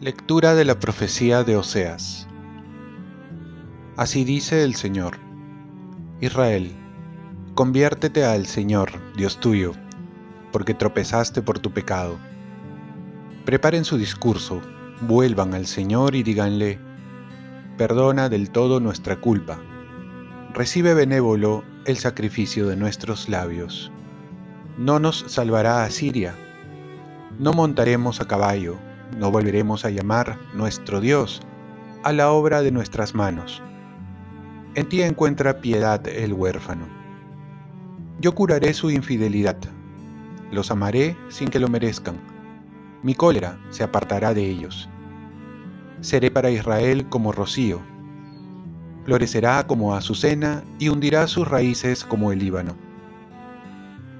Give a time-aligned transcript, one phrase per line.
[0.00, 2.28] Lectura de la profecía de Oseas.
[3.96, 5.18] Así dice el Señor.
[6.20, 6.70] Israel,
[7.54, 9.72] conviértete al Señor, Dios tuyo,
[10.52, 12.16] porque tropezaste por tu pecado.
[13.44, 14.62] Preparen su discurso,
[15.00, 16.78] vuelvan al Señor y díganle,
[17.76, 19.58] perdona del todo nuestra culpa.
[20.54, 23.92] Recibe benévolo el sacrificio de nuestros labios.
[24.76, 26.34] No nos salvará a Siria.
[27.38, 28.78] No montaremos a caballo
[29.16, 31.40] no volveremos a llamar nuestro Dios
[32.04, 33.62] a la obra de nuestras manos.
[34.74, 36.86] En ti encuentra piedad el huérfano.
[38.20, 39.56] Yo curaré su infidelidad,
[40.52, 42.16] los amaré sin que lo merezcan.
[43.02, 44.88] Mi cólera se apartará de ellos.
[46.00, 47.80] Seré para Israel como rocío.
[49.08, 52.76] Florecerá como azucena y hundirá sus raíces como el Líbano.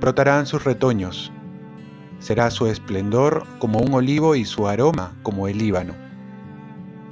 [0.00, 1.30] Brotarán sus retoños,
[2.20, 5.92] Será su esplendor como un olivo y su aroma como el Líbano.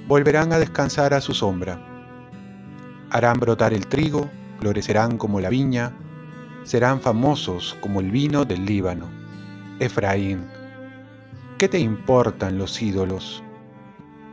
[0.08, 1.78] Volverán a descansar a su sombra.
[3.10, 5.92] Harán brotar el trigo, florecerán como la viña,
[6.64, 9.06] serán famosos como el vino del Líbano.
[9.80, 10.46] Efraín,
[11.58, 13.42] ¿qué te importan los ídolos?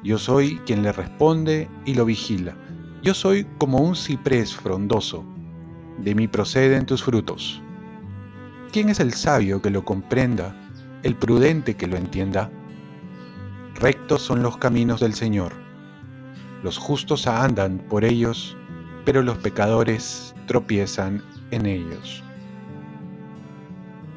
[0.01, 2.55] Yo soy quien le responde y lo vigila.
[3.03, 5.23] Yo soy como un ciprés frondoso.
[5.99, 7.61] De mí proceden tus frutos.
[8.71, 10.55] ¿Quién es el sabio que lo comprenda
[11.03, 12.49] el prudente que lo entienda.
[13.75, 15.51] Rectos son los caminos del Señor.
[16.63, 18.57] Los justos andan por ellos,
[19.05, 22.23] pero los pecadores tropiezan en ellos.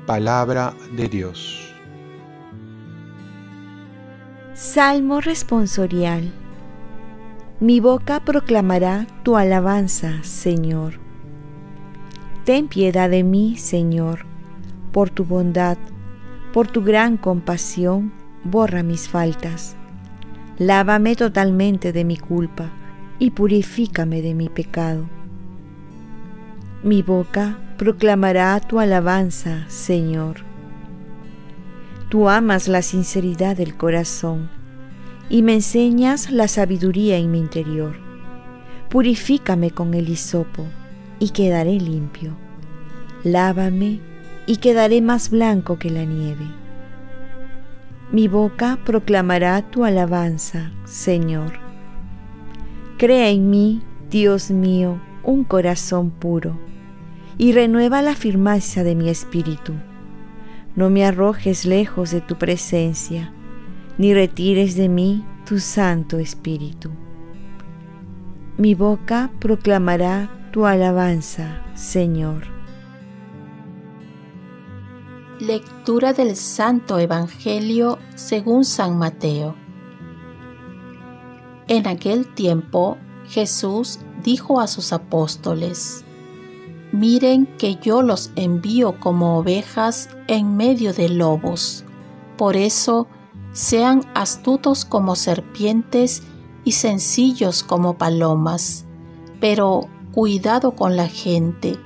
[0.06, 1.74] Palabra de Dios.
[4.54, 6.32] Salmo responsorial.
[7.60, 11.00] Mi boca proclamará tu alabanza, Señor.
[12.44, 14.26] Ten piedad de mí, Señor,
[14.92, 15.78] por tu bondad
[16.56, 19.76] por tu gran compasión, borra mis faltas.
[20.56, 22.70] Lávame totalmente de mi culpa
[23.18, 25.06] y purifícame de mi pecado.
[26.82, 30.36] Mi boca proclamará tu alabanza, Señor.
[32.08, 34.48] Tú amas la sinceridad del corazón
[35.28, 37.96] y me enseñas la sabiduría en mi interior.
[38.88, 40.66] Purifícame con el hisopo
[41.18, 42.36] y quedaré limpio.
[43.24, 44.00] Lávame
[44.46, 46.46] y quedaré más blanco que la nieve.
[48.12, 51.54] Mi boca proclamará tu alabanza, Señor.
[52.98, 56.56] Crea en mí, Dios mío, un corazón puro,
[57.36, 59.72] y renueva la firmeza de mi espíritu.
[60.76, 63.32] No me arrojes lejos de tu presencia,
[63.98, 66.90] ni retires de mí tu Santo Espíritu.
[68.58, 72.44] Mi boca proclamará tu alabanza, Señor.
[75.40, 79.54] Lectura del Santo Evangelio según San Mateo.
[81.68, 82.96] En aquel tiempo
[83.28, 86.04] Jesús dijo a sus apóstoles,
[86.92, 91.84] Miren que yo los envío como ovejas en medio de lobos.
[92.38, 93.08] Por eso,
[93.56, 96.22] sean astutos como serpientes
[96.64, 98.84] y sencillos como palomas.
[99.40, 101.76] Pero cuidado con la gente,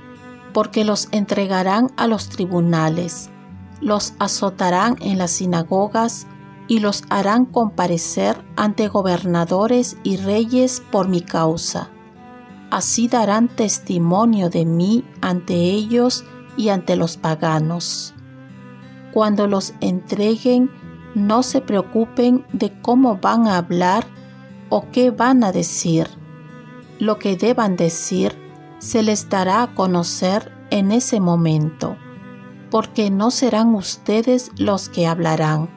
[0.53, 3.31] porque los entregarán a los tribunales
[3.81, 6.27] los azotarán en las sinagogas
[6.67, 11.89] y los harán comparecer ante gobernadores y reyes por mi causa.
[12.69, 16.23] Así darán testimonio de mí ante ellos
[16.55, 18.13] y ante los paganos.
[19.11, 20.69] Cuando los entreguen,
[21.15, 24.05] no se preocupen de cómo van a hablar
[24.69, 26.07] o qué van a decir.
[26.99, 28.35] Lo que deban decir
[28.79, 31.97] se les dará a conocer en ese momento
[32.71, 35.69] porque no serán ustedes los que hablarán,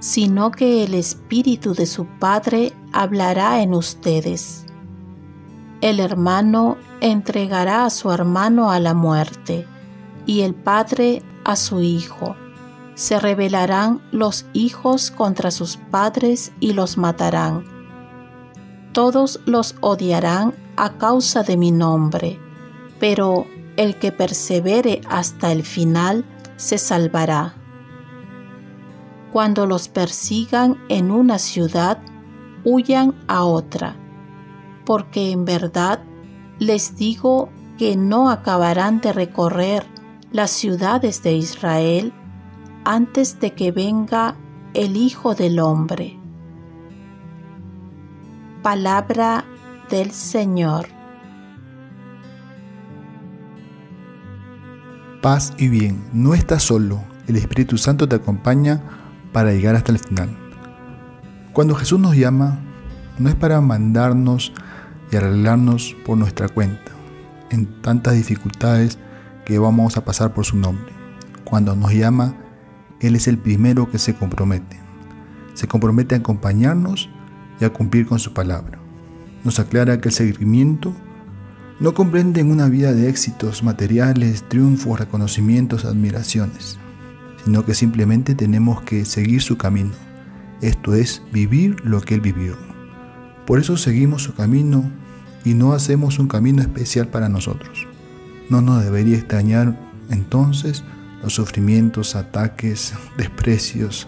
[0.00, 4.66] sino que el Espíritu de su Padre hablará en ustedes.
[5.80, 9.66] El hermano entregará a su hermano a la muerte,
[10.26, 12.34] y el Padre a su Hijo.
[12.94, 17.64] Se rebelarán los hijos contra sus padres y los matarán.
[18.92, 22.38] Todos los odiarán a causa de mi nombre,
[23.00, 23.46] pero
[23.76, 26.24] el que persevere hasta el final
[26.56, 27.54] se salvará.
[29.32, 31.98] Cuando los persigan en una ciudad,
[32.64, 33.96] huyan a otra,
[34.86, 36.04] porque en verdad
[36.60, 39.84] les digo que no acabarán de recorrer
[40.30, 42.12] las ciudades de Israel
[42.84, 44.36] antes de que venga
[44.74, 46.18] el Hijo del Hombre.
[48.62, 49.44] Palabra
[49.90, 50.86] del Señor.
[55.22, 58.82] Paz y bien, no estás solo, el Espíritu Santo te acompaña
[59.32, 60.36] para llegar hasta el final.
[61.54, 62.58] Cuando Jesús nos llama,
[63.18, 64.52] no es para mandarnos
[65.10, 66.92] y arreglarnos por nuestra cuenta,
[67.48, 68.98] en tantas dificultades
[69.46, 70.92] que vamos a pasar por su nombre.
[71.44, 72.34] Cuando nos llama,
[73.06, 74.78] él es el primero que se compromete.
[75.54, 77.10] Se compromete a acompañarnos
[77.60, 78.78] y a cumplir con su palabra.
[79.44, 80.94] Nos aclara que el seguimiento
[81.80, 86.78] no comprende una vida de éxitos materiales, triunfos, reconocimientos, admiraciones,
[87.44, 89.92] sino que simplemente tenemos que seguir su camino,
[90.62, 92.56] esto es, vivir lo que Él vivió.
[93.46, 94.90] Por eso seguimos su camino
[95.44, 97.86] y no hacemos un camino especial para nosotros.
[98.48, 99.78] No nos debería extrañar
[100.10, 100.84] entonces
[101.24, 104.06] los sufrimientos, ataques, desprecios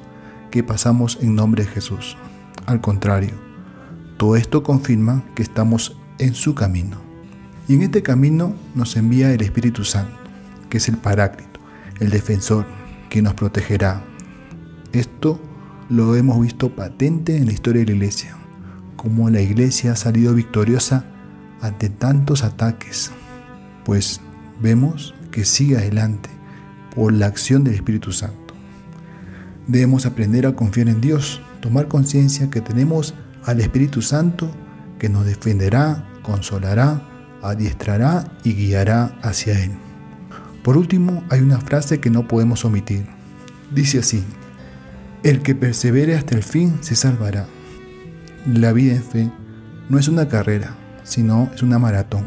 [0.50, 2.16] que pasamos en nombre de Jesús.
[2.66, 3.32] Al contrario,
[4.18, 6.98] todo esto confirma que estamos en su camino.
[7.68, 10.14] Y en este camino nos envía el Espíritu Santo,
[10.68, 11.58] que es el Paráclito,
[12.00, 12.66] el defensor,
[13.08, 14.02] que nos protegerá.
[14.92, 15.40] Esto
[15.88, 18.36] lo hemos visto patente en la historia de la iglesia,
[18.96, 21.06] como la iglesia ha salido victoriosa
[21.60, 23.10] ante tantos ataques,
[23.84, 24.20] pues
[24.60, 26.35] vemos que sigue adelante
[26.96, 28.54] por la acción del Espíritu Santo.
[29.69, 33.14] Debemos aprender a confiar en Dios, tomar conciencia que tenemos
[33.44, 34.50] al Espíritu Santo
[34.98, 37.02] que nos defenderá, consolará,
[37.43, 39.72] adiestrará y guiará hacia Él.
[40.64, 43.06] Por último, hay una frase que no podemos omitir.
[43.72, 44.25] Dice así,
[45.22, 47.46] el que persevere hasta el fin se salvará.
[48.46, 49.31] La vida en fe
[49.88, 52.25] no es una carrera, sino es una maratón.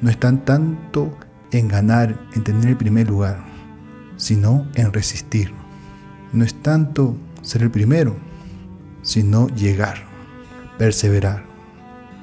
[0.00, 1.16] No están tanto
[1.52, 3.53] en ganar, en tener el primer lugar,
[4.16, 5.52] sino en resistir.
[6.32, 8.16] No es tanto ser el primero,
[9.02, 10.04] sino llegar,
[10.78, 11.44] perseverar.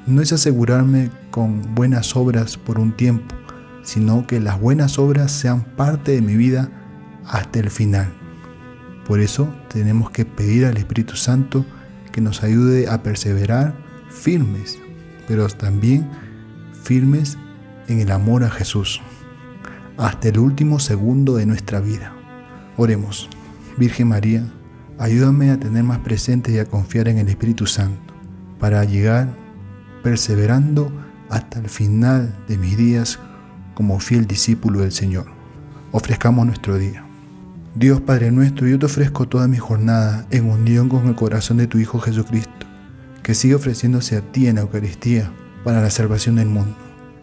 [0.07, 3.35] No es asegurarme con buenas obras por un tiempo,
[3.83, 6.69] sino que las buenas obras sean parte de mi vida
[7.25, 8.11] hasta el final.
[9.05, 11.65] Por eso tenemos que pedir al Espíritu Santo
[12.11, 13.75] que nos ayude a perseverar
[14.09, 14.79] firmes,
[15.27, 16.09] pero también
[16.83, 17.37] firmes
[17.87, 19.01] en el amor a Jesús,
[19.97, 22.13] hasta el último segundo de nuestra vida.
[22.77, 23.29] Oremos,
[23.77, 24.43] Virgen María,
[24.97, 28.13] ayúdame a tener más presente y a confiar en el Espíritu Santo,
[28.59, 29.27] para llegar
[30.03, 30.91] perseverando
[31.29, 33.19] hasta el final de mis días
[33.73, 35.25] como fiel discípulo del Señor.
[35.91, 37.05] Ofrezcamos nuestro día.
[37.73, 41.67] Dios Padre nuestro, yo te ofrezco toda mi jornada en unión con el corazón de
[41.67, 42.67] tu Hijo Jesucristo,
[43.23, 45.31] que sigue ofreciéndose a ti en la Eucaristía
[45.63, 46.90] para la salvación del mundo.